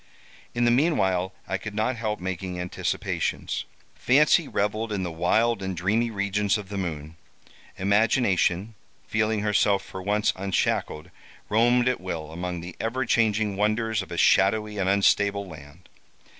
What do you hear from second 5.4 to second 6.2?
and dreamy